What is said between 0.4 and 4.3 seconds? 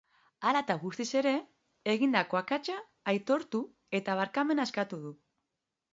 Hala eta guztiz ere, egindako akatsa aitortu eta